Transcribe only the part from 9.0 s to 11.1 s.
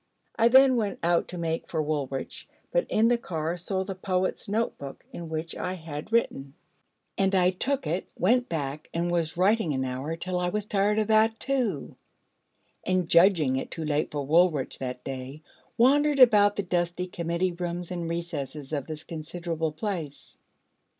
was writing an hour, till I was tired of